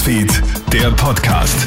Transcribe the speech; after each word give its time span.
Newsfeed, 0.00 0.42
der 0.72 0.90
Podcast. 0.92 1.66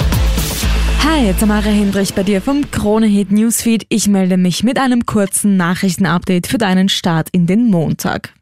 Hi, 1.04 1.32
Tamara 1.40 1.70
Hendrich 1.70 2.16
bei 2.16 2.24
dir 2.24 2.42
vom 2.42 2.72
Kronehit 2.72 3.32
Newsfeed. 3.32 3.86
Ich 3.90 4.08
melde 4.08 4.38
mich 4.38 4.64
mit 4.64 4.80
einem 4.80 5.06
kurzen 5.06 5.56
Nachrichtenupdate 5.56 6.48
für 6.48 6.58
deinen 6.58 6.90
Start 6.90 7.30
in 7.32 7.46
den 7.46 7.70
Montag. 7.70 8.34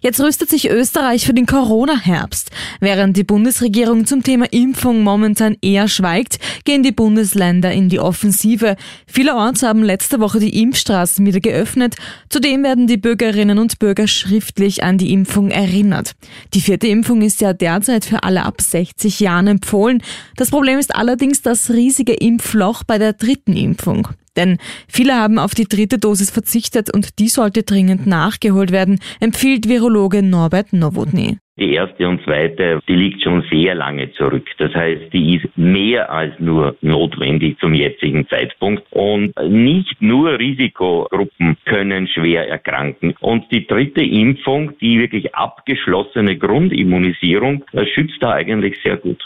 Jetzt 0.00 0.20
rüstet 0.20 0.48
sich 0.48 0.70
Österreich 0.70 1.26
für 1.26 1.34
den 1.34 1.46
Corona-Herbst. 1.46 2.50
Während 2.80 3.16
die 3.16 3.24
Bundesregierung 3.24 4.06
zum 4.06 4.22
Thema 4.22 4.46
Impfung 4.50 5.02
momentan 5.02 5.56
eher 5.60 5.88
schweigt, 5.88 6.38
gehen 6.64 6.82
die 6.82 6.92
Bundesländer 6.92 7.70
in 7.72 7.88
die 7.88 8.00
Offensive. 8.00 8.76
Vielerorts 9.06 9.62
haben 9.62 9.82
letzte 9.82 10.20
Woche 10.20 10.40
die 10.40 10.62
Impfstraßen 10.62 11.24
wieder 11.26 11.40
geöffnet. 11.40 11.96
Zudem 12.30 12.62
werden 12.62 12.86
die 12.86 12.96
Bürgerinnen 12.96 13.58
und 13.58 13.78
Bürger 13.78 14.06
schriftlich 14.06 14.82
an 14.82 14.96
die 14.96 15.12
Impfung 15.12 15.50
erinnert. 15.50 16.12
Die 16.54 16.60
vierte 16.60 16.86
Impfung 16.86 17.20
ist 17.22 17.40
ja 17.40 17.52
derzeit 17.52 18.04
für 18.04 18.22
alle 18.22 18.44
ab 18.44 18.60
60 18.60 19.20
Jahren 19.20 19.46
empfohlen. 19.46 20.02
Das 20.36 20.50
Problem 20.50 20.78
ist 20.78 20.94
allerdings 20.94 21.42
das 21.42 21.70
riesige 21.70 22.14
Impfloch 22.14 22.84
bei 22.84 22.98
der 22.98 23.12
dritten 23.12 23.56
Impfung. 23.56 24.08
Denn 24.36 24.58
viele 24.88 25.14
haben 25.14 25.38
auf 25.38 25.54
die 25.54 25.66
dritte 25.66 25.98
Dosis 25.98 26.30
verzichtet 26.30 26.92
und 26.92 27.18
die 27.18 27.28
sollte 27.28 27.62
dringend 27.62 28.06
nachgeholt 28.06 28.72
werden, 28.72 29.00
empfiehlt 29.20 29.68
Virologe 29.68 30.22
Norbert 30.22 30.72
Nowotny. 30.72 31.38
Die 31.60 31.74
erste 31.74 32.08
und 32.08 32.22
zweite, 32.24 32.80
die 32.88 32.94
liegt 32.94 33.22
schon 33.22 33.44
sehr 33.50 33.74
lange 33.74 34.10
zurück. 34.12 34.46
Das 34.56 34.72
heißt, 34.72 35.12
die 35.12 35.36
ist 35.36 35.58
mehr 35.58 36.10
als 36.10 36.32
nur 36.38 36.74
notwendig 36.80 37.58
zum 37.58 37.74
jetzigen 37.74 38.26
Zeitpunkt. 38.28 38.82
Und 38.90 39.34
nicht 39.46 40.00
nur 40.00 40.38
Risikogruppen 40.38 41.58
können 41.66 42.08
schwer 42.08 42.48
erkranken. 42.48 43.14
Und 43.20 43.44
die 43.52 43.66
dritte 43.66 44.00
Impfung, 44.02 44.72
die 44.80 45.00
wirklich 45.00 45.34
abgeschlossene 45.34 46.38
Grundimmunisierung, 46.38 47.62
schützt 47.92 48.22
da 48.22 48.32
eigentlich 48.32 48.78
sehr 48.82 48.96
gut. 48.96 49.22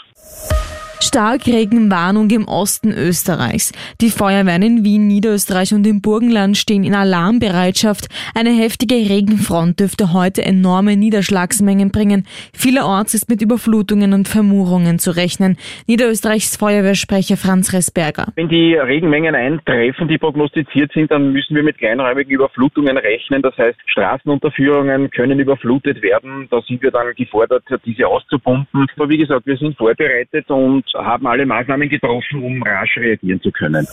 Starkregenwarnung 1.15 2.29
im 2.29 2.45
Osten 2.45 2.91
Österreichs. 2.91 3.71
Die 4.01 4.09
Feuerwehren 4.09 4.61
in 4.61 4.83
Wien, 4.83 5.07
Niederösterreich 5.07 5.73
und 5.73 5.87
im 5.87 6.01
Burgenland 6.01 6.57
stehen 6.57 6.83
in 6.83 6.93
Alarmbereitschaft. 6.93 8.09
Eine 8.37 8.49
heftige 8.49 8.95
Regenfront 8.95 9.79
dürfte 9.79 10.11
heute 10.11 10.43
enorme 10.43 10.97
Niederschlagsmengen 10.97 11.89
bringen. 11.89 12.25
Vielerorts 12.53 13.13
ist 13.13 13.29
mit 13.29 13.41
Überflutungen 13.41 14.11
und 14.11 14.27
Vermurungen 14.27 14.99
zu 14.99 15.15
rechnen. 15.15 15.55
Niederösterreichs 15.87 16.57
Feuerwehrsprecher 16.57 17.37
Franz 17.37 17.71
Resberger. 17.71 18.33
Wenn 18.35 18.49
die 18.49 18.75
Regenmengen 18.75 19.35
eintreffen, 19.35 20.09
die 20.09 20.17
prognostiziert 20.17 20.91
sind, 20.91 21.11
dann 21.11 21.31
müssen 21.31 21.55
wir 21.55 21.63
mit 21.63 21.77
kleinräumigen 21.77 22.33
Überflutungen 22.33 22.97
rechnen. 22.97 23.41
Das 23.41 23.57
heißt, 23.57 23.77
Straßenunterführungen 23.85 25.09
können 25.11 25.39
überflutet 25.39 26.01
werden. 26.01 26.49
Da 26.51 26.59
sind 26.67 26.81
wir 26.81 26.91
dann 26.91 27.13
gefordert, 27.15 27.63
diese 27.85 28.05
auszupumpen. 28.05 28.87
Aber 28.97 29.07
wie 29.07 29.17
gesagt, 29.19 29.45
wir 29.45 29.55
sind 29.55 29.77
vorbereitet 29.77 30.49
und 30.49 30.83
haben 31.05 31.27
alle 31.27 31.45
Maßnahmen 31.45 31.87
getroffen, 31.87 32.43
um 32.43 32.61
rasch 32.63 32.97
reagieren 32.97 33.41
zu 33.41 33.51
können. 33.51 33.87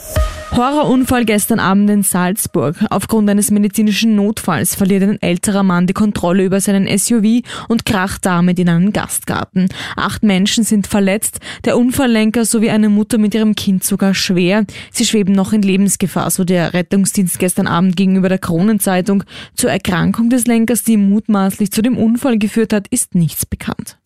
Horrorunfall 0.55 1.25
gestern 1.25 1.59
Abend 1.59 1.89
in 1.89 2.03
Salzburg. 2.03 2.75
Aufgrund 2.91 3.27
eines 3.29 3.49
medizinischen 3.49 4.15
Notfalls 4.15 4.75
verliert 4.75 5.01
ein 5.01 5.21
älterer 5.21 5.63
Mann 5.63 5.87
die 5.87 5.93
Kontrolle 5.93 6.43
über 6.43 6.59
seinen 6.59 6.85
SUV 6.85 7.41
und 7.69 7.85
kracht 7.85 8.25
damit 8.25 8.59
in 8.59 8.69
einen 8.69 8.93
Gastgarten. 8.93 9.69
Acht 9.95 10.21
Menschen 10.21 10.63
sind 10.63 10.85
verletzt, 10.85 11.39
der 11.65 11.77
Unfalllenker 11.77 12.45
sowie 12.45 12.69
eine 12.69 12.89
Mutter 12.89 13.17
mit 13.17 13.33
ihrem 13.33 13.55
Kind 13.55 13.83
sogar 13.83 14.13
schwer. 14.13 14.65
Sie 14.91 15.05
schweben 15.05 15.33
noch 15.33 15.53
in 15.53 15.63
Lebensgefahr, 15.63 16.29
so 16.29 16.43
der 16.43 16.73
Rettungsdienst 16.73 17.39
gestern 17.39 17.65
Abend 17.65 17.95
gegenüber 17.95 18.29
der 18.29 18.39
Kronenzeitung. 18.39 19.23
Zur 19.55 19.71
Erkrankung 19.71 20.29
des 20.29 20.45
Lenkers, 20.45 20.83
die 20.83 20.97
mutmaßlich 20.97 21.71
zu 21.71 21.81
dem 21.81 21.97
Unfall 21.97 22.37
geführt 22.37 22.73
hat, 22.73 22.87
ist 22.89 23.15
nichts 23.15 23.45
bekannt. 23.45 23.97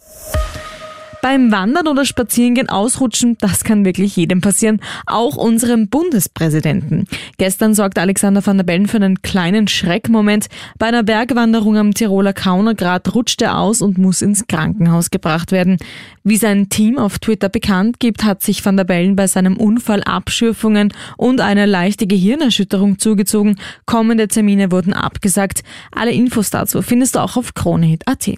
Beim 1.21 1.51
Wandern 1.51 1.87
oder 1.87 2.05
Spazierengehen 2.05 2.69
ausrutschen, 2.69 3.37
das 3.39 3.63
kann 3.63 3.85
wirklich 3.85 4.15
jedem 4.15 4.41
passieren, 4.41 4.79
auch 5.05 5.35
unserem 5.35 5.89
Bundespräsidenten. 5.89 7.07
Gestern 7.37 7.73
sorgte 7.73 8.01
Alexander 8.01 8.45
van 8.45 8.57
der 8.57 8.63
Bellen 8.63 8.87
für 8.87 8.97
einen 8.97 9.21
kleinen 9.21 9.67
Schreckmoment. 9.67 10.47
Bei 10.77 10.87
einer 10.87 11.03
Bergwanderung 11.03 11.77
am 11.77 11.93
Tiroler 11.93 12.33
Kaunergrat 12.33 13.13
rutscht 13.15 13.41
er 13.41 13.57
aus 13.57 13.81
und 13.81 13.97
muss 13.97 14.21
ins 14.21 14.47
Krankenhaus 14.47 15.09
gebracht 15.09 15.51
werden. 15.51 15.77
Wie 16.23 16.37
sein 16.37 16.69
Team 16.69 16.97
auf 16.97 17.19
Twitter 17.19 17.49
bekannt 17.49 17.99
gibt, 17.99 18.23
hat 18.23 18.43
sich 18.43 18.63
van 18.65 18.77
der 18.77 18.83
Bellen 18.83 19.15
bei 19.15 19.27
seinem 19.27 19.57
Unfall 19.57 20.03
Abschürfungen 20.03 20.93
und 21.17 21.41
eine 21.41 21.65
leichte 21.65 22.07
Gehirnerschütterung 22.07 22.99
zugezogen. 22.99 23.57
Kommende 23.85 24.27
Termine 24.27 24.71
wurden 24.71 24.93
abgesagt. 24.93 25.63
Alle 25.91 26.11
Infos 26.11 26.49
dazu 26.49 26.81
findest 26.81 27.15
du 27.15 27.19
auch 27.19 27.37
auf 27.37 27.53
kronehit.at. 27.53 28.37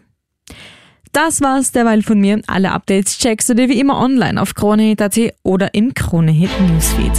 Das 1.21 1.41
war's 1.41 1.73
derweil 1.73 2.01
von 2.01 2.21
mir. 2.21 2.41
Alle 2.47 2.71
Updates 2.71 3.17
checkst 3.17 3.49
du 3.49 3.53
dir 3.53 3.67
wie 3.67 3.77
immer 3.77 3.99
online 3.99 4.41
auf 4.41 4.55
kronehit.at 4.55 5.19
oder 5.43 5.73
im 5.73 5.93
Kronehit 5.93 6.49
Newsfeed. 6.61 7.11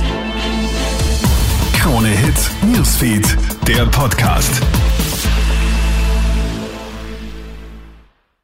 Kronehit 1.75 2.51
Newsfeed, 2.63 3.37
der 3.69 3.85
Podcast. 3.85 4.63